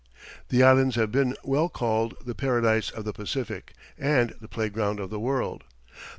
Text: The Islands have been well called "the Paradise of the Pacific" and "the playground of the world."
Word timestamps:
The 0.49 0.63
Islands 0.63 0.95
have 0.95 1.11
been 1.11 1.35
well 1.43 1.69
called 1.69 2.15
"the 2.25 2.33
Paradise 2.33 2.89
of 2.89 3.05
the 3.05 3.13
Pacific" 3.13 3.73
and 3.99 4.33
"the 4.41 4.47
playground 4.47 4.99
of 4.99 5.11
the 5.11 5.19
world." 5.19 5.63